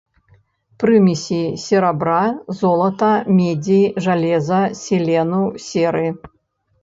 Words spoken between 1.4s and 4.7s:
серабра, золата, медзі, жалеза,